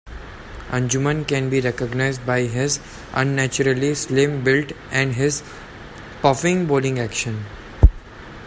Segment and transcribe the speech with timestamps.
[0.71, 2.79] Anjum can be recognised by his
[3.13, 5.43] unnaturally slim build and his
[6.23, 7.45] "puffing" bowling action.